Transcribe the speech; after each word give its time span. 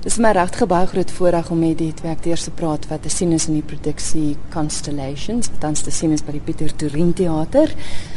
Dis 0.00 0.16
my 0.16 0.30
regtig 0.32 0.64
baie 0.64 0.86
groot 0.88 1.10
voorreg 1.12 1.50
om 1.52 1.58
met 1.60 1.76
die 1.76 1.90
twee 1.92 2.08
akteurs 2.08 2.46
te 2.46 2.52
praat 2.56 2.86
wat 2.88 3.02
te 3.04 3.10
sien 3.12 3.34
is 3.36 3.44
in 3.50 3.58
die 3.58 3.66
produksie 3.68 4.30
Constellations, 4.48 5.50
wat 5.52 5.60
tans 5.60 5.84
te 5.84 5.92
sien 5.92 6.14
is 6.16 6.24
by 6.24 6.32
die 6.38 6.40
Pieter 6.40 6.72
Toerien 6.72 7.10
Theater. 7.12 7.68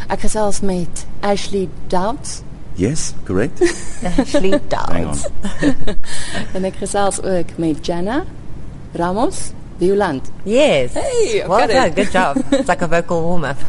Ek 0.08 0.24
gesels 0.24 0.62
met 0.64 1.04
Ashley 1.20 1.66
Doubts. 1.92 2.40
Yes, 2.80 3.12
correct. 3.28 3.60
Ashley 4.14 4.56
on. 4.56 5.20
en 6.56 6.70
ek 6.72 6.80
gesels 6.86 7.20
ook 7.20 7.52
met 7.60 7.84
Jana 7.84 8.22
Ramos 8.96 9.50
Violant. 9.84 10.32
Yes. 10.48 10.96
Hey, 10.96 11.44
well 11.52 11.68
done. 11.68 11.92
Good 12.00 12.16
job. 12.16 12.40
It's 12.62 12.72
like 12.72 12.82
a 12.82 12.88
vocal 12.88 13.28
warm 13.28 13.44
up. 13.44 13.60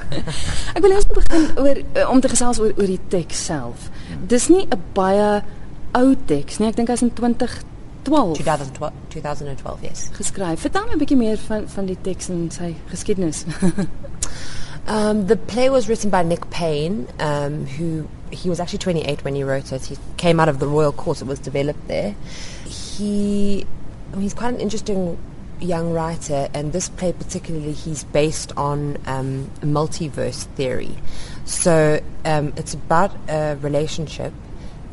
Ek 0.70 0.82
wil 0.86 0.94
eers 0.94 1.10
begin 1.10 1.50
oor 1.58 1.82
eh, 1.82 2.06
om 2.06 2.22
te 2.22 2.30
gesels 2.30 2.62
oor 2.62 2.78
oor 2.78 2.94
die 2.94 3.02
teks 3.10 3.42
self. 3.50 3.90
Dis 4.22 4.52
nie 4.54 4.68
'n 4.70 4.82
baie 4.94 5.42
ou 5.98 6.14
teks 6.30 6.62
nie. 6.62 6.70
Ek 6.70 6.78
dink 6.78 6.94
hy's 6.94 7.02
in 7.02 7.10
2012 8.04 8.36
2012, 8.38 8.92
2012 9.10 9.82
yes. 9.82 10.10
geskryf. 10.12 10.60
Vertel 10.60 10.86
my 10.86 10.94
'n 10.94 10.98
bietjie 10.98 11.16
meer 11.16 11.38
van 11.38 11.68
van 11.68 11.86
die 11.86 11.98
teks 12.00 12.28
en 12.28 12.50
sy 12.50 12.74
geskiedenis. 12.90 13.44
Um, 14.86 15.26
the 15.26 15.36
play 15.36 15.70
was 15.70 15.88
written 15.88 16.10
by 16.10 16.22
Nick 16.22 16.50
Payne, 16.50 17.08
um, 17.18 17.64
who 17.64 18.06
he 18.30 18.50
was 18.50 18.60
actually 18.60 18.80
28 18.80 19.24
when 19.24 19.34
he 19.34 19.42
wrote 19.42 19.72
it. 19.72 19.84
He 19.86 19.96
came 20.18 20.38
out 20.38 20.48
of 20.48 20.58
the 20.58 20.66
Royal 20.66 20.92
Court; 20.92 21.22
it 21.22 21.26
was 21.26 21.38
developed 21.38 21.88
there. 21.88 22.14
He, 22.66 23.66
I 24.12 24.16
mean, 24.16 24.22
he's 24.22 24.34
quite 24.34 24.52
an 24.52 24.60
interesting 24.60 25.18
young 25.58 25.92
writer, 25.92 26.48
and 26.52 26.72
this 26.72 26.88
play 26.88 27.12
particularly, 27.12 27.72
he's 27.72 28.04
based 28.04 28.52
on 28.56 28.98
um, 29.06 29.50
multiverse 29.62 30.44
theory. 30.54 30.96
So 31.46 32.00
um, 32.24 32.52
it's 32.56 32.74
about 32.74 33.16
a 33.28 33.56
relationship 33.62 34.32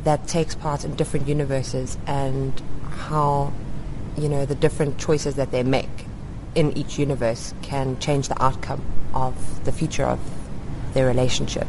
that 0.04 0.26
takes 0.26 0.54
part 0.54 0.84
in 0.84 0.94
different 0.94 1.28
universes 1.28 1.96
and 2.06 2.60
how, 2.92 3.52
you 4.16 4.28
know, 4.28 4.44
the 4.46 4.54
different 4.54 4.98
choices 4.98 5.34
that 5.36 5.50
they 5.50 5.62
make 5.62 6.06
in 6.54 6.76
each 6.76 6.98
universe 6.98 7.54
can 7.62 7.98
change 7.98 8.28
the 8.28 8.42
outcome 8.42 8.82
of 9.14 9.64
the 9.64 9.72
future 9.72 10.04
of 10.04 10.20
their 10.94 11.06
relationship. 11.06 11.66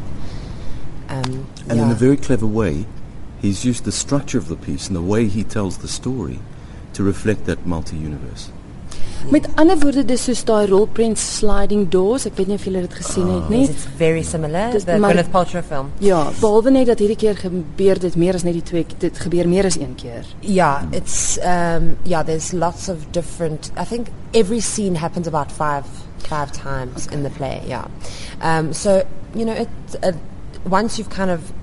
Um, 1.09 1.47
And 1.69 1.79
in 1.79 1.89
a 1.89 1.95
very 1.95 2.17
clever 2.17 2.47
way, 2.47 2.85
he's 3.41 3.65
used 3.65 3.83
the 3.85 3.91
structure 3.91 4.37
of 4.37 4.47
the 4.47 4.55
piece 4.55 4.87
and 4.87 4.95
the 4.95 5.01
way 5.01 5.27
he 5.27 5.43
tells 5.43 5.77
the 5.77 5.87
story 5.87 6.39
to 6.93 7.03
reflect 7.03 7.45
that 7.45 7.65
multi-universe. 7.65 8.51
Met 9.31 9.47
ander 9.55 9.77
woorde 9.79 10.03
dis 10.05 10.23
soos 10.27 10.43
daai 10.43 10.65
rolprent 10.67 11.19
sliding 11.19 11.85
doors. 11.91 12.25
Ek 12.27 12.35
weet 12.37 12.49
nie 12.51 12.57
of 12.59 12.65
julle 12.67 12.83
dit 12.83 12.95
gesien 12.97 13.29
het 13.31 13.49
nie. 13.51 13.63
It's 13.69 13.85
very 13.97 14.23
similar. 14.27 14.73
Dis 14.75 14.85
the 14.87 14.97
Gwyneth 14.99 15.31
Paltrow 15.31 15.63
film. 15.63 15.91
Ja, 16.03 16.25
behalwe 16.41 16.73
net 16.75 16.89
dat 16.91 16.99
hierdie 17.03 17.17
keer 17.19 17.39
gebeur 17.39 18.01
dit 18.03 18.17
meer 18.19 18.35
as 18.39 18.43
net 18.43 18.57
die 18.59 18.65
twee 18.67 18.85
dit 18.99 19.23
gebeur 19.25 19.47
meer 19.49 19.69
as 19.69 19.79
een 19.79 19.95
keer. 19.95 20.27
Yeah, 20.41 20.83
it's 20.91 21.37
um, 21.39 21.95
yeah. 22.03 22.23
There's 22.23 22.51
lots 22.53 22.89
of 22.89 23.07
different. 23.11 23.71
I 23.77 23.85
think 23.85 24.11
every 24.33 24.59
scene 24.59 24.99
happens 24.99 25.27
about 25.27 25.51
five 25.51 25.87
five 26.27 26.51
times 26.51 27.07
in 27.07 27.23
the 27.23 27.31
play. 27.31 27.61
Yeah, 27.67 27.87
um, 28.41 28.73
so 28.73 29.03
you 29.33 29.45
know, 29.45 29.53
it 29.53 29.69
uh, 30.03 30.11
once 30.69 30.97
you've 30.97 31.09
kind 31.09 31.31
of 31.31 31.53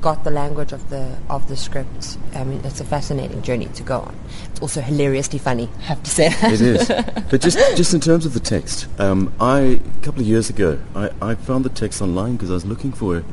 got 0.00 0.24
the 0.24 0.30
language 0.30 0.72
of 0.72 0.88
the 0.90 1.16
of 1.28 1.48
the 1.48 1.56
script, 1.56 2.18
I 2.34 2.44
mean, 2.44 2.60
it's 2.64 2.80
a 2.80 2.84
fascinating 2.84 3.42
journey 3.42 3.66
to 3.66 3.82
go 3.82 4.00
on. 4.00 4.16
It's 4.50 4.60
also 4.60 4.80
hilariously 4.80 5.38
funny. 5.38 5.68
I 5.78 5.82
have 5.82 6.02
to 6.02 6.10
say 6.10 6.28
that. 6.28 6.52
It 6.52 6.60
is. 6.60 6.88
but 7.30 7.40
just 7.40 7.58
just 7.76 7.94
in 7.94 8.00
terms 8.00 8.26
of 8.26 8.34
the 8.34 8.40
text, 8.40 8.88
um, 8.98 9.32
I 9.40 9.60
a 9.60 10.02
couple 10.02 10.20
of 10.20 10.26
years 10.26 10.50
ago 10.50 10.78
I, 10.94 11.10
I 11.20 11.34
found 11.34 11.64
the 11.64 11.70
text 11.70 12.00
online 12.02 12.36
because 12.36 12.50
I 12.50 12.54
was 12.54 12.64
looking 12.64 12.92
for 12.92 13.18
a, 13.18 13.24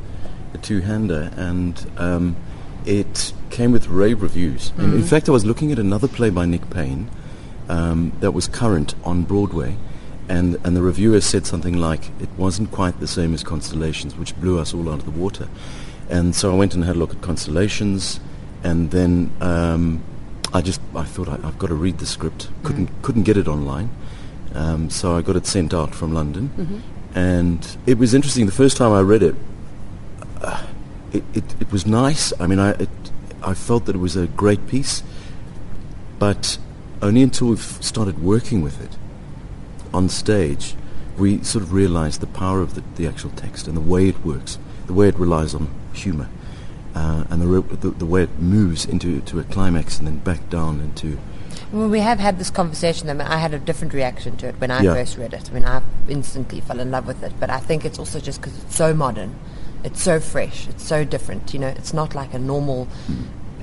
a 0.54 0.58
two-hander, 0.58 1.32
and 1.36 1.90
um, 1.98 2.36
it 2.86 3.34
came 3.50 3.72
with 3.72 3.88
rave 3.88 4.22
reviews. 4.22 4.72
And 4.78 4.94
in 4.94 5.04
fact, 5.04 5.30
I 5.30 5.32
was 5.32 5.46
looking 5.46 5.72
at 5.72 5.80
another 5.80 6.08
play 6.08 6.30
by 6.30 6.46
Nick 6.46 6.70
Payne 6.70 7.10
um, 7.70 8.12
that 8.20 8.32
was 8.32 8.48
current 8.48 8.96
on 9.04 9.24
Broadway, 9.24 9.78
and 10.28 10.58
and 10.64 10.76
the 10.76 10.82
reviewer 10.82 11.22
said 11.22 11.46
something 11.46 11.78
like 11.78 12.10
it 12.20 12.30
wasn't 12.38 12.72
quite 12.72 13.00
the 13.00 13.08
same 13.08 13.34
as 13.34 13.44
Constellations, 13.44 14.16
which 14.16 14.36
blew 14.40 14.60
us 14.60 14.74
all 14.74 14.90
out 14.90 15.00
of 15.00 15.06
the 15.06 15.12
water. 15.12 15.48
And 16.10 16.36
so 16.36 16.54
I 16.54 16.56
went 16.56 16.74
and 16.74 16.84
had 16.84 16.96
a 16.96 17.00
look 17.00 17.12
at 17.12 17.22
Constellations, 17.22 18.20
and 18.64 18.92
then 18.92 19.32
um, 19.42 20.02
I 20.54 20.62
just 20.62 20.80
I 20.96 21.04
thought 21.04 21.28
I, 21.28 21.36
I've 21.44 21.60
got 21.60 21.68
to 21.68 21.76
read 21.76 21.98
the 21.98 22.06
script. 22.06 22.50
Couldn't 22.64 22.90
couldn't 23.02 23.24
get 23.24 23.38
it 23.38 23.48
online, 23.48 23.90
um, 24.54 24.90
so 24.90 25.18
I 25.18 25.22
got 25.22 25.36
it 25.36 25.46
sent 25.46 25.74
out 25.74 25.94
from 25.94 26.14
London, 26.14 26.50
and 27.14 27.78
it 27.86 27.98
was 27.98 28.14
interesting. 28.14 28.46
The 28.46 28.52
first 28.54 28.78
time 28.78 28.94
I 28.94 29.02
read 29.02 29.22
it, 29.24 29.36
uh, 30.42 30.66
it, 31.12 31.24
it 31.34 31.44
it 31.60 31.72
was 31.72 31.86
nice. 31.86 32.32
I 32.40 32.48
mean, 32.48 32.60
I 32.60 32.72
it, 32.72 32.90
I 33.44 33.54
felt 33.54 33.86
that 33.86 33.96
it 33.96 34.00
was 34.00 34.16
a 34.16 34.28
great 34.28 34.66
piece, 34.68 35.04
but 36.20 36.58
only 37.02 37.22
until 37.22 37.50
we've 37.50 37.60
started 37.60 38.24
working 38.24 38.62
with 38.62 38.82
it 38.82 38.98
on 39.94 40.10
stage, 40.10 40.76
we 41.18 41.44
sort 41.44 41.64
of 41.64 41.74
realized 41.74 42.22
the 42.22 42.28
power 42.28 42.62
of 42.62 42.76
the, 42.76 42.84
the 42.96 43.08
actual 43.08 43.30
text 43.32 43.68
and 43.68 43.76
the 43.76 43.82
way 43.82 44.08
it 44.08 44.26
works, 44.26 44.58
the 44.88 44.94
way 44.94 45.08
it 45.08 45.16
relies 45.20 45.54
on 45.54 45.70
humor, 45.94 46.28
uh, 46.96 47.26
and 47.30 47.42
the, 47.42 47.48
re- 47.48 47.76
the 47.78 47.90
the 47.92 48.06
way 48.06 48.24
it 48.24 48.40
moves 48.40 48.86
into 48.86 49.22
to 49.22 49.40
a 49.40 49.44
climax 49.44 50.00
and 50.00 50.08
then 50.08 50.18
back 50.18 50.50
down 50.50 50.80
into. 50.80 51.18
Well, 51.72 51.90
we 51.90 52.00
have 52.00 52.20
had 52.20 52.40
this 52.40 52.50
conversation. 52.50 53.10
I 53.10 53.14
mean, 53.14 53.28
I 53.28 53.38
had 53.38 53.54
a 53.54 53.60
different 53.60 53.94
reaction 53.94 54.38
to 54.38 54.48
it 54.48 54.56
when 54.60 54.72
I 54.72 54.82
Yeah. 54.84 54.94
first 54.94 55.18
read 55.18 55.34
it. 55.34 55.50
I 55.50 55.54
mean, 55.54 55.66
I 55.66 55.82
instantly 56.08 56.62
fell 56.62 56.80
in 56.80 56.92
love 56.92 57.06
with 57.06 57.22
it. 57.24 57.34
But 57.42 57.50
I 57.50 57.60
think 57.60 57.84
it's 57.84 58.00
also 58.00 58.22
just 58.22 58.40
because 58.40 58.58
it's 58.64 58.76
so 58.76 58.94
modern, 58.94 59.36
it's 59.84 60.02
so 60.02 60.22
fresh, 60.22 60.68
it's 60.70 60.84
so 60.84 61.04
different. 61.04 61.54
You 61.54 61.60
know, 61.60 61.68
it's 61.68 61.94
not 61.94 62.16
like 62.16 62.34
a 62.34 62.40
normal, 62.40 62.88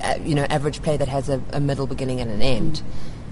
uh, 0.03 0.15
you 0.23 0.35
know, 0.35 0.43
average 0.51 0.83
play 0.83 0.97
that 0.97 1.07
has 1.07 1.29
a, 1.29 1.41
a 1.51 1.59
middle, 1.59 1.87
beginning, 1.87 2.21
and 2.21 2.29
an 2.29 2.43
end. 2.43 2.83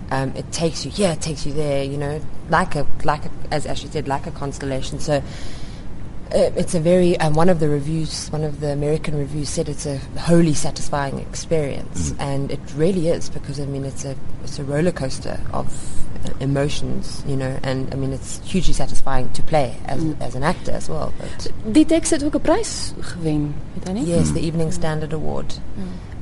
Um, 0.10 0.34
it 0.36 0.52
takes 0.52 0.86
you 0.86 0.92
here, 0.92 1.12
it 1.12 1.22
takes 1.22 1.46
you 1.46 1.54
there. 1.54 1.84
You 1.84 1.98
know, 1.98 2.20
like 2.50 2.74
a 2.76 2.88
like 3.04 3.26
a, 3.26 3.32
as 3.52 3.68
Ashley 3.68 3.92
said, 3.92 4.08
like 4.08 4.26
a 4.26 4.32
constellation. 4.32 5.00
So. 5.00 5.22
Uh, 6.34 6.50
it's 6.56 6.74
a 6.74 6.80
very 6.80 7.16
um, 7.20 7.36
one 7.36 7.48
of 7.48 7.60
the 7.60 7.70
reviews 7.70 8.28
one 8.32 8.44
of 8.44 8.60
the 8.60 8.72
american 8.72 9.16
reviews 9.16 9.50
said 9.50 9.70
it's 9.70 9.86
a 9.86 9.98
wholly 10.28 10.54
satisfying 10.54 11.20
experience. 11.20 12.12
And 12.18 12.50
it 12.52 12.60
really 12.76 13.08
is 13.10 13.30
because 13.30 13.60
i 13.60 13.66
mean 13.66 13.86
it's 13.86 14.04
a 14.04 14.16
it's 14.44 14.58
a 14.58 14.64
roller 14.64 14.92
coaster 14.92 15.40
of 15.54 15.68
uh, 16.26 16.32
emotions 16.40 17.24
you 17.28 17.36
know 17.38 17.60
and 17.62 17.94
i 17.94 17.96
mean 17.98 18.12
it's 18.14 18.40
hugely 18.50 18.74
satisfying 18.74 19.30
to 19.34 19.44
play 19.44 19.78
as, 19.86 20.04
as 20.22 20.34
an 20.34 20.42
actor 20.44 20.72
as 20.72 20.90
well 20.90 21.14
but 21.20 21.52
Die 21.72 21.86
teks 21.86 22.10
het 22.10 22.24
ook 22.24 22.36
'n 22.36 22.42
prys 22.42 22.94
gewen, 23.00 23.54
weet 23.76 23.88
jy 23.88 23.94
nie? 23.94 24.06
yes 24.08 24.32
the 24.34 24.42
evening 24.42 24.74
standard 24.74 25.14
award 25.14 25.60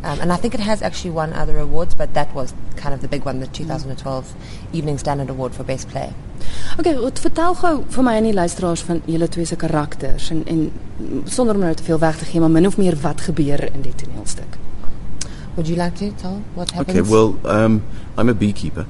um, 0.03 0.19
and 0.19 0.31
i 0.31 0.35
think 0.35 0.53
it 0.53 0.59
has 0.59 0.81
actually 0.81 1.11
won 1.11 1.33
other 1.33 1.57
awards 1.59 1.95
but 1.95 2.13
that 2.13 2.33
was 2.33 2.53
kind 2.75 2.93
of 2.93 3.01
the 3.01 3.07
big 3.07 3.25
one 3.25 3.39
the 3.39 3.47
2012 3.47 4.33
evening 4.73 4.97
standard 4.97 5.29
award 5.29 5.53
for 5.53 5.63
best 5.63 5.87
play 5.89 6.13
Okay, 6.79 6.95
wat 6.97 7.19
vertel 7.19 7.53
gou 7.59 7.73
vir 7.93 8.03
my 8.03 8.15
en 8.17 8.23
die 8.29 8.33
luisteraars 8.33 8.81
van 8.87 9.01
julle 9.05 9.27
twee 9.29 9.45
se 9.45 9.55
karakters 9.55 10.29
en 10.33 10.43
en 10.47 10.71
sonder 11.25 11.55
om 11.55 11.61
nou 11.61 11.73
te 11.75 11.83
veel 11.83 11.99
weg 11.99 12.17
te 12.17 12.25
gee, 12.25 12.39
maar 12.39 12.49
min 12.51 12.67
of 12.67 12.77
meer 12.77 12.97
wat 13.01 13.21
gebeur 13.21 13.63
in 13.73 13.81
die 13.81 13.93
toneelstuk. 13.95 14.57
would 15.55 15.67
you 15.67 15.77
like 15.77 15.95
to 15.97 16.11
tell 16.21 16.41
what 16.55 16.71
happens 16.71 16.97
Okay, 16.97 17.09
well, 17.09 17.35
um, 17.45 17.83
I'm 18.17 18.29
a 18.29 18.33
beekeeper. 18.33 18.85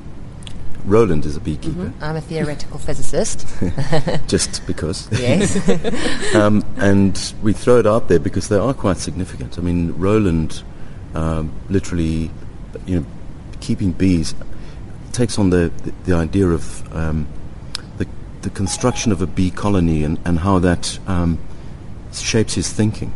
Roland 0.87 1.25
is 1.25 1.35
a 1.35 1.39
beekeeper, 1.39 1.91
i'm 2.01 2.15
a 2.15 2.21
theoretical 2.21 2.79
physicist 2.79 3.45
just 4.33 4.61
because. 4.65 5.07
yes 5.11 5.57
um, 6.35 6.63
and 6.77 7.33
we 7.43 7.53
throw 7.53 7.77
it 7.79 7.85
out 7.85 8.07
there 8.07 8.19
because 8.19 8.47
they 8.47 8.57
are 8.57 8.73
quite 8.73 8.97
significant. 8.97 9.57
I 9.57 9.61
mean, 9.61 9.93
Roland 9.99 10.63
um, 11.13 11.51
literally, 11.69 12.31
you 12.85 12.99
know, 12.99 13.05
keeping 13.59 13.91
bees 13.91 14.33
takes 15.11 15.37
on 15.37 15.49
the, 15.49 15.71
the, 15.83 15.91
the 16.05 16.13
idea 16.13 16.47
of 16.47 16.95
um, 16.95 17.27
the, 17.97 18.07
the 18.41 18.49
construction 18.49 19.11
of 19.11 19.21
a 19.21 19.27
bee 19.27 19.51
colony 19.51 20.03
and, 20.03 20.19
and 20.25 20.39
how 20.39 20.59
that 20.59 20.97
um, 21.07 21.37
shapes 22.13 22.55
his 22.55 22.71
thinking. 22.71 23.13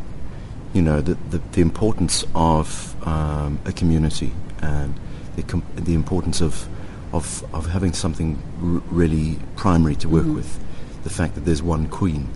You 0.73 0.81
know, 0.81 1.01
the, 1.01 1.15
the, 1.29 1.37
the 1.53 1.61
importance 1.61 2.25
of 2.35 2.95
um, 3.07 3.59
a 3.65 3.71
community 3.71 4.33
and 4.61 4.93
the, 5.35 5.43
com- 5.43 5.65
the 5.75 5.93
importance 5.93 6.41
of, 6.41 6.67
of, 7.13 7.43
of 7.53 7.67
having 7.67 7.93
something 7.93 8.41
r- 8.61 8.81
really 8.91 9.39
primary 9.55 9.95
to 9.97 10.09
work 10.09 10.27
with. 10.27 10.59
The 11.03 11.09
fact 11.09 11.35
that 11.35 11.41
there's 11.41 11.63
one 11.63 11.87
queen. 11.87 12.29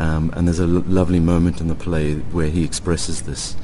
Um, 0.00 0.32
and 0.36 0.46
there's 0.46 0.60
a 0.60 0.64
l- 0.64 0.82
lovely 0.86 1.20
moment 1.20 1.60
in 1.60 1.68
the 1.68 1.74
play 1.74 2.14
where 2.14 2.48
he 2.48 2.64
expresses 2.64 3.22
this. 3.22 3.56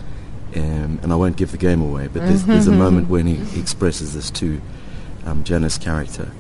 Um, 0.55 1.01
and 1.03 1.13
I 1.13 1.17
won't 1.17 1.37
give 1.37 1.51
the 1.51 1.59
game 1.59 1.81
away, 1.81 2.09
but 2.09 2.27
there's, 2.27 2.45
there's 2.45 2.67
a 2.67 2.73
moment 2.73 3.09
when 3.09 3.27
he, 3.27 3.37
he 3.37 3.61
expresses 3.61 4.13
this 4.13 4.31
to 4.33 4.61
um, 5.25 5.45
Janice's 5.45 5.79
character. 5.79 6.31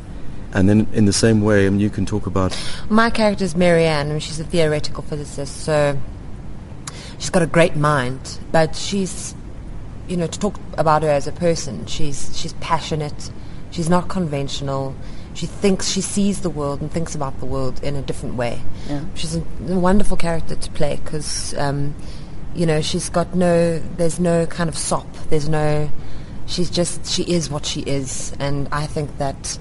And 0.52 0.68
then 0.68 0.86
in 0.92 1.06
the 1.06 1.14
same 1.14 1.40
way, 1.40 1.66
I 1.66 1.70
mean, 1.70 1.80
you 1.80 1.88
can 1.88 2.04
talk 2.04 2.26
about 2.26 2.54
My 2.90 3.08
character 3.08 3.44
is 3.44 3.56
Marianne, 3.56 4.10
and 4.10 4.22
she's 4.22 4.38
a 4.38 4.44
theoretical 4.44 5.02
physicist, 5.02 5.64
so 5.64 5.98
she's 7.18 7.30
got 7.30 7.42
a 7.42 7.46
great 7.46 7.74
mind, 7.74 8.38
but 8.50 8.76
she's, 8.76 9.34
you 10.08 10.16
know, 10.18 10.26
to 10.26 10.38
talk 10.38 10.56
about 10.76 11.02
her 11.02 11.08
as 11.08 11.26
a 11.26 11.32
person, 11.32 11.86
she's 11.86 12.38
she's 12.38 12.52
passionate, 12.54 13.30
she's 13.70 13.88
not 13.88 14.08
conventional. 14.08 14.94
She 15.34 15.46
thinks 15.46 15.88
she 15.88 16.02
sees 16.02 16.42
the 16.42 16.50
world 16.50 16.82
and 16.82 16.92
thinks 16.92 17.14
about 17.14 17.40
the 17.40 17.46
world 17.46 17.82
in 17.82 17.96
a 17.96 18.02
different 18.02 18.34
way. 18.34 18.60
Yeah. 18.86 19.00
She's 19.14 19.34
a, 19.34 19.40
a 19.66 19.78
wonderful 19.78 20.18
character 20.18 20.54
to 20.54 20.70
play 20.72 21.00
because, 21.02 21.54
um, 21.54 21.94
you 22.54 22.66
know, 22.66 22.80
she's 22.80 23.08
got 23.08 23.34
no, 23.34 23.78
there's 23.96 24.20
no 24.20 24.46
kind 24.46 24.68
of 24.68 24.76
sop, 24.76 25.06
there's 25.30 25.48
no, 25.48 25.90
she's 26.46 26.70
just 26.70 27.06
she 27.06 27.22
is 27.22 27.50
what 27.50 27.66
she 27.66 27.80
is, 27.80 28.34
and 28.38 28.68
I 28.72 28.86
think 28.86 29.18
that 29.18 29.58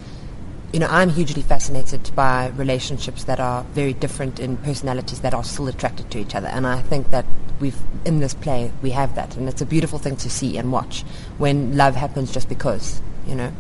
you 0.74 0.80
know 0.80 0.88
I'm 0.88 1.10
hugely 1.10 1.42
fascinated 1.42 2.12
by 2.16 2.48
relationships 2.50 3.26
that 3.26 3.40
are 3.40 3.64
very 3.74 3.94
different 3.94 4.40
in 4.40 4.58
personalities 4.58 5.22
that 5.22 5.34
are 5.34 5.44
still 5.44 5.68
attracted 5.68 6.12
to 6.12 6.20
each 6.20 6.36
other, 6.36 6.48
and 6.48 6.68
I 6.68 6.82
think 6.82 7.12
that 7.12 7.26
we've 7.60 7.78
in 8.06 8.20
this 8.20 8.34
play 8.34 8.72
we 8.82 8.92
have 8.92 9.16
that, 9.16 9.38
and 9.38 9.48
it's 9.48 9.62
a 9.62 9.66
beautiful 9.66 10.00
thing 10.00 10.16
to 10.18 10.30
see 10.30 10.58
and 10.58 10.72
watch 10.72 11.04
when 11.38 11.78
love 11.78 11.96
happens 11.96 12.32
just 12.32 12.50
because 12.50 13.02
you 13.28 13.36
know. 13.36 13.52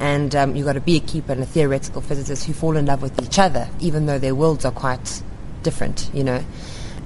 And 0.00 0.34
um, 0.34 0.56
you've 0.56 0.66
got 0.66 0.76
a 0.76 0.80
beekeeper 0.80 1.32
and 1.32 1.42
a 1.42 1.46
theoretical 1.46 2.00
physicist 2.00 2.46
who 2.46 2.52
fall 2.52 2.76
in 2.76 2.86
love 2.86 3.00
with 3.00 3.22
each 3.22 3.38
other, 3.38 3.68
even 3.78 4.06
though 4.06 4.18
their 4.18 4.34
worlds 4.34 4.64
are 4.64 4.72
quite 4.72 5.22
different, 5.62 6.10
you 6.12 6.24
know. 6.24 6.44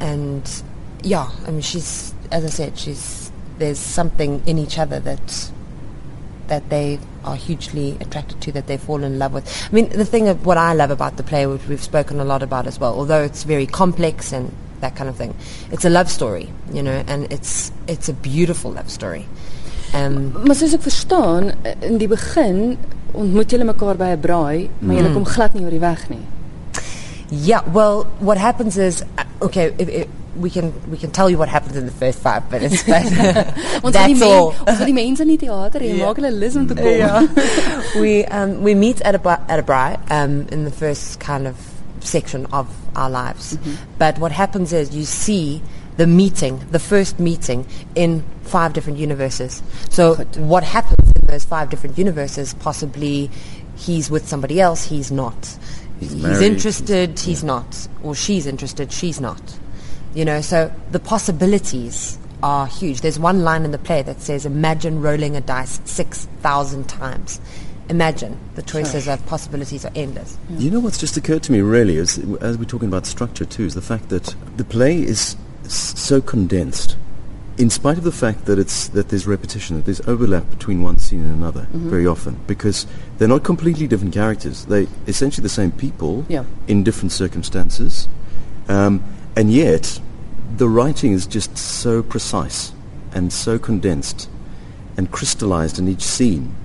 And 0.00 0.62
yeah, 1.02 1.30
I 1.46 1.50
mean, 1.50 1.60
she's, 1.60 2.14
as 2.30 2.44
I 2.44 2.48
said, 2.48 2.78
she's 2.78 3.30
there's 3.58 3.78
something 3.78 4.42
in 4.46 4.56
each 4.58 4.78
other 4.78 5.00
that 5.00 5.50
that 6.46 6.70
they 6.70 6.98
are 7.24 7.36
hugely 7.36 7.96
attracted 8.00 8.40
to, 8.40 8.52
that 8.52 8.66
they 8.66 8.76
fall 8.78 9.04
in 9.04 9.18
love 9.18 9.34
with. 9.34 9.68
I 9.70 9.74
mean, 9.74 9.90
the 9.90 10.04
thing 10.04 10.28
of 10.28 10.46
what 10.46 10.56
I 10.56 10.72
love 10.72 10.90
about 10.90 11.18
the 11.18 11.22
play, 11.22 11.46
which 11.46 11.66
we've 11.66 11.82
spoken 11.82 12.20
a 12.20 12.24
lot 12.24 12.42
about 12.42 12.66
as 12.66 12.80
well, 12.80 12.94
although 12.94 13.22
it's 13.22 13.42
very 13.42 13.66
complex 13.66 14.32
and 14.32 14.50
that 14.80 14.96
kind 14.96 15.10
of 15.10 15.16
thing, 15.16 15.34
it's 15.70 15.84
a 15.84 15.90
love 15.90 16.08
story, 16.10 16.48
you 16.72 16.82
know, 16.82 17.04
and 17.06 17.30
it's 17.32 17.70
it's 17.86 18.08
a 18.08 18.14
beautiful 18.14 18.72
love 18.72 18.90
story. 18.90 19.26
Um, 19.94 20.32
Maar 20.44 20.54
soos 20.56 20.74
ek 20.76 20.84
verstaan, 20.84 21.52
in 21.80 21.96
die 22.00 22.08
begin 22.08 22.76
ontmoet 23.12 23.52
julle 23.52 23.64
mekaar 23.64 23.96
by 23.96 24.12
'n 24.14 24.20
braai, 24.20 24.68
maar 24.80 24.96
julle 24.96 25.12
kom 25.12 25.24
glad 25.24 25.54
nie 25.54 25.64
oor 25.64 25.72
die 25.72 25.80
weg 25.80 26.08
nie. 26.10 26.24
Yeah, 27.30 27.62
well, 27.72 28.06
what 28.20 28.38
happens 28.38 28.76
is, 28.78 29.02
uh, 29.18 29.24
okay, 29.42 29.72
if, 29.78 29.88
if 29.88 30.06
we 30.36 30.50
can 30.50 30.72
we 30.90 30.96
can 30.98 31.10
tell 31.10 31.28
you 31.30 31.38
what 31.38 31.48
happens 31.48 31.76
in 31.76 31.86
the 31.86 31.92
first 31.92 32.18
five 32.20 32.50
minutes, 32.50 32.82
but 32.84 33.02
Ons 33.82 33.82
wil 33.82 33.92
die 33.92 34.12
that's 34.14 34.22
all. 34.22 34.54
ons 34.66 34.78
wil 34.78 34.86
die 34.86 34.92
mense 34.98 35.20
in 35.24 35.28
die 35.28 35.38
teater 35.38 35.80
hê, 35.80 35.94
maak 35.98 36.16
hulle 36.20 36.30
lus 36.34 36.56
om 36.56 36.66
te 36.68 36.74
kom. 36.78 37.28
we 38.02 38.24
um, 38.26 38.62
we 38.62 38.74
meet 38.74 39.00
at 39.02 39.14
a 39.14 39.18
bri- 39.18 39.42
at 39.48 39.58
a 39.58 39.62
braai 39.62 39.98
um, 40.10 40.46
in 40.52 40.64
the 40.64 40.70
first 40.70 41.18
kind 41.20 41.46
of 41.46 41.56
section 42.00 42.46
of 42.52 42.68
our 42.94 43.10
lives, 43.10 43.58
but 43.98 44.18
what 44.18 44.32
happens 44.32 44.72
is 44.72 44.94
you 44.94 45.04
see 45.04 45.60
the 45.96 46.06
meeting, 46.06 46.60
the 46.70 46.78
first 46.78 47.18
meeting 47.18 47.66
in 47.96 48.22
five 48.42 48.72
different 48.72 48.98
universes. 48.98 49.62
So 49.90 50.14
what 50.36 50.62
happens 50.62 51.10
in 51.16 51.26
those 51.26 51.44
five 51.44 51.70
different 51.70 51.98
universes? 51.98 52.54
Possibly 52.54 53.30
he's 53.76 54.08
with 54.10 54.28
somebody 54.28 54.60
else, 54.60 54.84
he's 54.84 55.10
not. 55.10 55.58
He's 55.98 56.12
He's, 56.12 56.22
married, 56.22 56.42
interested, 56.52 57.18
he's 57.18 57.42
not, 57.42 57.88
or 58.04 58.14
she's 58.14 58.46
interested, 58.46 58.92
she's 58.92 59.20
not. 59.20 59.42
You 60.14 60.24
know, 60.24 60.40
so 60.40 60.72
the 60.90 60.98
possibilities 60.98 62.18
are 62.42 62.66
huge. 62.66 63.00
There's 63.00 63.18
one 63.18 63.42
line 63.44 63.64
in 63.64 63.70
the 63.72 63.78
play 63.78 64.02
that 64.02 64.20
says, 64.20 64.46
"Imagine 64.46 65.00
rolling 65.00 65.36
a 65.36 65.40
dice 65.40 65.80
six 65.84 66.26
thousand 66.42 66.88
times." 66.88 67.40
Imagine 67.90 68.36
the 68.54 68.62
choices 68.62 69.08
of 69.08 69.24
possibilities 69.26 69.84
are 69.84 69.90
endless. 69.94 70.36
You 70.50 70.70
know 70.70 70.78
what's 70.78 70.98
just 70.98 71.16
occurred 71.16 71.42
to 71.44 71.52
me 71.52 71.62
really 71.62 71.96
is, 71.96 72.18
as 72.42 72.58
we're 72.58 72.64
talking 72.66 72.88
about 72.88 73.06
structure 73.06 73.46
too, 73.46 73.64
is 73.64 73.74
the 73.74 73.80
fact 73.80 74.10
that 74.10 74.34
the 74.58 74.64
play 74.64 75.00
is 75.00 75.36
so 75.66 76.20
condensed, 76.20 76.96
in 77.56 77.70
spite 77.70 77.96
of 77.96 78.04
the 78.04 78.12
fact 78.12 78.44
that 78.44 78.58
it's 78.58 78.88
that 78.88 79.08
there's 79.08 79.26
repetition, 79.26 79.76
that 79.76 79.86
there's 79.86 80.02
overlap 80.06 80.50
between 80.50 80.82
one 80.82 80.98
scene 80.98 81.20
and 81.24 81.34
another 81.34 81.66
very 81.72 82.06
often, 82.06 82.38
because 82.46 82.86
they're 83.16 83.26
not 83.26 83.42
completely 83.42 83.86
different 83.86 84.12
characters. 84.12 84.66
They 84.66 84.86
essentially 85.06 85.42
the 85.42 85.48
same 85.48 85.70
people 85.72 86.26
Yeah. 86.28 86.44
in 86.66 86.84
different 86.84 87.12
circumstances, 87.12 88.06
um, 88.68 89.02
and 89.38 89.52
yet 89.52 90.00
the 90.56 90.68
writing 90.68 91.12
is 91.12 91.24
just 91.24 91.56
so 91.56 92.02
precise 92.02 92.72
and 93.12 93.32
so 93.32 93.56
condensed 93.56 94.28
and 94.96 95.12
crystallized 95.12 95.78
in 95.78 95.86
each 95.86 96.02
scene 96.02 96.56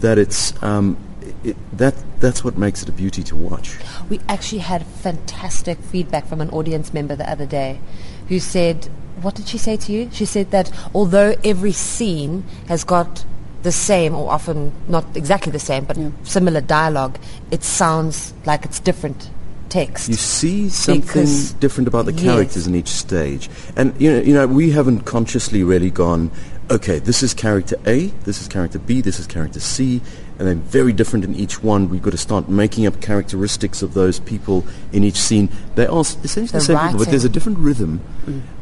that 0.00 0.18
it's 0.18 0.60
um, 0.60 0.96
it, 1.44 1.56
that 1.72 1.94
that's 2.18 2.42
what 2.42 2.58
makes 2.58 2.82
it 2.82 2.88
a 2.88 2.92
beauty 2.92 3.22
to 3.22 3.36
watch. 3.36 3.76
We 4.10 4.20
actually 4.28 4.62
had 4.62 4.84
fantastic 4.84 5.78
feedback 5.78 6.26
from 6.26 6.40
an 6.40 6.50
audience 6.50 6.92
member 6.92 7.14
the 7.14 7.30
other 7.30 7.46
day 7.46 7.78
who 8.26 8.40
said, 8.40 8.88
What 9.22 9.36
did 9.36 9.46
she 9.46 9.58
say 9.58 9.76
to 9.76 9.92
you? 9.92 10.10
She 10.12 10.24
said 10.24 10.50
that 10.50 10.72
although 10.92 11.36
every 11.44 11.72
scene 11.72 12.42
has 12.66 12.82
got 12.82 13.24
the 13.62 13.70
same, 13.70 14.16
or 14.16 14.32
often 14.32 14.72
not 14.88 15.16
exactly 15.16 15.52
the 15.52 15.60
same, 15.60 15.84
but 15.84 15.96
Yeah. 15.96 16.10
similar 16.24 16.60
dialogue, 16.60 17.16
it 17.52 17.62
sounds 17.62 18.32
like 18.44 18.64
it's 18.64 18.80
different 18.80 19.30
text. 19.68 20.08
You 20.08 20.14
see 20.14 20.68
something 20.68 21.26
different 21.60 21.88
about 21.88 22.06
the 22.06 22.12
yes. 22.12 22.22
characters 22.22 22.66
in 22.66 22.74
each 22.74 22.88
stage, 22.88 23.48
and 23.76 23.98
you 24.00 24.10
know, 24.10 24.20
you 24.20 24.34
know, 24.34 24.46
we 24.46 24.70
haven't 24.70 25.00
consciously 25.00 25.62
really 25.62 25.90
gone. 25.90 26.30
Okay, 26.70 26.98
this 26.98 27.22
is 27.22 27.32
character 27.32 27.76
A, 27.86 28.08
this 28.24 28.42
is 28.42 28.48
character 28.48 28.78
B, 28.78 29.00
this 29.00 29.18
is 29.18 29.26
character 29.26 29.58
C, 29.58 30.02
and 30.38 30.46
they're 30.46 30.54
very 30.54 30.92
different 30.92 31.24
in 31.24 31.34
each 31.34 31.62
one. 31.62 31.88
We've 31.88 32.02
got 32.02 32.10
to 32.10 32.18
start 32.18 32.48
making 32.50 32.86
up 32.86 33.00
characteristics 33.00 33.80
of 33.80 33.94
those 33.94 34.20
people 34.20 34.66
in 34.92 35.02
each 35.02 35.16
scene. 35.16 35.48
They 35.76 35.86
are 35.86 36.00
essentially 36.00 36.46
the, 36.46 36.52
The 36.52 36.60
same 36.60 36.78
people, 36.78 36.98
but 36.98 37.08
there's 37.08 37.24
a 37.24 37.30
different 37.30 37.58
rhythm. 37.58 38.02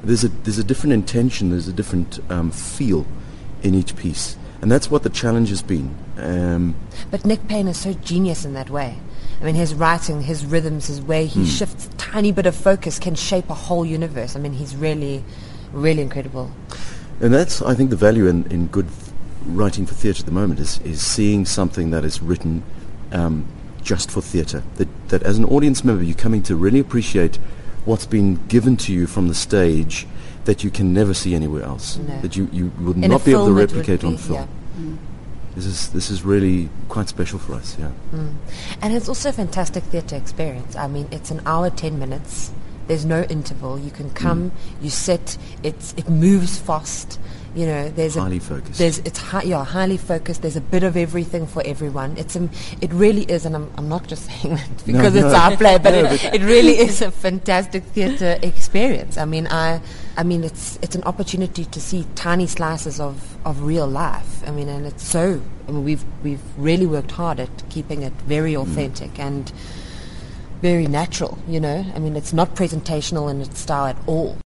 There's 0.04 0.22
a 0.22 0.28
there's 0.28 0.58
a 0.58 0.64
different 0.64 0.92
intention. 0.92 1.50
There's 1.50 1.68
a 1.68 1.72
different 1.72 2.20
um, 2.30 2.52
feel 2.52 3.06
in 3.62 3.74
each 3.74 3.96
piece, 3.96 4.36
and 4.62 4.70
that's 4.70 4.88
what 4.88 5.02
the 5.02 5.10
challenge 5.10 5.48
has 5.48 5.62
been. 5.62 5.96
Um, 6.16 6.76
But 7.10 7.24
Nick 7.24 7.48
Payne 7.48 7.66
is 7.66 7.78
so 7.78 7.92
genius 7.94 8.44
in 8.44 8.54
that 8.54 8.70
way. 8.70 8.98
I 9.40 9.44
mean, 9.44 9.54
his 9.54 9.74
writing, 9.74 10.22
his 10.22 10.44
rhythms, 10.46 10.86
his 10.86 11.02
way 11.02 11.26
he 11.26 11.44
shifts 11.44 11.86
a 11.86 11.90
tiny 11.96 12.32
bit 12.32 12.46
of 12.46 12.54
focus 12.54 12.98
can 12.98 13.14
shape 13.14 13.50
a 13.50 13.54
whole 13.54 13.84
universe. 13.84 14.34
I 14.34 14.40
mean, 14.40 14.54
he's 14.54 14.74
really, 14.74 15.22
really 15.72 16.02
incredible. 16.02 16.50
And 17.20 17.34
that's, 17.34 17.60
I 17.62 17.74
think, 17.74 17.90
the 17.90 17.96
value 17.96 18.26
in, 18.26 18.50
in 18.50 18.66
good 18.68 18.86
writing 19.44 19.86
for 19.86 19.94
theatre 19.94 20.20
at 20.20 20.26
the 20.26 20.32
moment 20.32 20.60
is, 20.60 20.80
is 20.80 21.00
seeing 21.02 21.44
something 21.44 21.90
that 21.90 22.04
is 22.04 22.22
written 22.22 22.62
um, 23.12 23.46
just 23.82 24.10
for 24.10 24.20
theatre. 24.20 24.62
That, 24.76 24.88
that 25.08 25.22
as 25.22 25.38
an 25.38 25.44
audience 25.44 25.84
member, 25.84 26.02
you're 26.02 26.16
coming 26.16 26.42
to 26.44 26.56
really 26.56 26.80
appreciate 26.80 27.36
what's 27.84 28.06
been 28.06 28.46
given 28.48 28.76
to 28.78 28.92
you 28.92 29.06
from 29.06 29.28
the 29.28 29.34
stage 29.34 30.06
that 30.46 30.64
you 30.64 30.70
can 30.70 30.92
never 30.92 31.12
see 31.14 31.34
anywhere 31.34 31.62
else. 31.62 31.98
No. 31.98 32.20
That 32.20 32.36
you, 32.36 32.48
you 32.52 32.72
will 32.80 32.94
In 32.94 33.10
not 33.10 33.24
be 33.24 33.32
able 33.32 33.46
to 33.46 33.52
replicate 33.52 34.02
on 34.02 34.16
film. 34.16 34.48
yeah. 34.78 34.96
This 35.56 35.64
is 35.66 35.88
this 35.88 36.10
is 36.10 36.22
really 36.22 36.68
quite 36.88 37.08
special 37.08 37.38
for 37.38 37.54
us. 37.54 37.76
Yeah. 37.78 37.90
Mm. 38.12 38.34
And 38.82 38.94
it's 38.94 39.08
also 39.08 39.30
a 39.30 39.32
fantastic 39.32 39.82
theatre 39.84 40.14
experience. 40.14 40.76
I 40.76 40.86
mean, 40.86 41.08
it's 41.10 41.30
an 41.30 41.40
hour, 41.46 41.70
10 41.70 41.98
minutes. 41.98 42.52
There's 42.88 43.06
no 43.06 43.22
interval. 43.22 43.78
You 43.78 43.90
can 43.90 44.10
come, 44.10 44.50
mm. 44.50 44.82
you 44.84 44.90
sit, 44.90 45.38
it's, 45.62 45.92
it 45.94 46.08
moves 46.08 46.58
fast. 46.58 47.18
You 47.56 47.64
know, 47.64 47.88
there's 47.88 48.16
Highly 48.16 48.36
a, 48.36 48.40
focused. 48.40 48.78
There's, 48.78 48.98
it's 48.98 49.18
hi- 49.18 49.44
yeah, 49.44 49.64
highly 49.64 49.96
focused. 49.96 50.42
There's 50.42 50.56
a 50.56 50.60
bit 50.60 50.82
of 50.82 50.94
everything 50.94 51.46
for 51.46 51.62
everyone. 51.64 52.14
It's 52.18 52.36
um, 52.36 52.50
it 52.82 52.92
really 52.92 53.22
is, 53.22 53.46
and 53.46 53.56
I'm, 53.56 53.72
I'm 53.78 53.88
not 53.88 54.06
just 54.06 54.26
saying 54.42 54.56
that 54.56 54.84
because 54.84 55.14
No, 55.14 55.20
it's 55.26 55.32
no. 55.32 55.40
our 55.40 55.56
play, 55.56 55.78
but, 55.78 55.92
No, 55.92 56.04
it, 56.04 56.22
it 56.34 56.42
really 56.42 56.76
is 56.78 57.00
a 57.00 57.10
fantastic 57.10 57.82
theatre 57.84 58.38
experience. 58.42 59.16
I 59.16 59.25
mean, 59.25 59.46
I, 59.46 59.80
I 60.18 60.22
mean, 60.22 60.44
it's 60.44 60.78
it's 60.82 60.94
an 60.94 61.02
opportunity 61.04 61.64
to 61.64 61.80
see 61.80 62.06
tiny 62.14 62.46
slices 62.46 63.00
of, 63.00 63.38
of 63.46 63.62
real 63.62 63.86
life. 63.86 64.46
I 64.46 64.50
mean, 64.50 64.68
and 64.68 64.84
it's 64.84 65.02
so. 65.08 65.40
I 65.66 65.70
mean, 65.70 65.82
we've 65.82 66.04
we've 66.22 66.42
really 66.58 66.86
worked 66.86 67.12
hard 67.12 67.40
at 67.40 67.70
keeping 67.70 68.02
it 68.02 68.12
very 68.28 68.54
authentic 68.54 69.18
and 69.18 69.50
very 70.60 70.86
natural. 70.86 71.38
You 71.48 71.60
know, 71.60 71.86
I 71.94 71.98
mean, 72.00 72.16
it's 72.16 72.34
not 72.34 72.54
presentational 72.54 73.30
in 73.30 73.40
its 73.40 73.60
style 73.60 73.86
at 73.86 73.96
all. 74.06 74.36